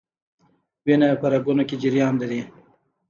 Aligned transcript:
وینه 0.85 1.07
په 1.21 1.27
رګونو 1.33 1.63
کې 1.69 1.75
جریان 1.83 2.13
لري 2.21 2.41